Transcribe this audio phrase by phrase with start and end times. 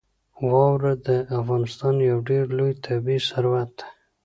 [0.49, 3.85] واوره د افغانستان یو ډېر لوی طبعي ثروت دی.